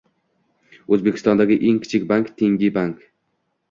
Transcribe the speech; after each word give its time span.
O'zbekistondagi 0.97 1.59
eng 1.69 1.79
kichik 1.87 2.11
bank- 2.15 2.35
Tenge 2.43 2.77
Bank 2.83 3.11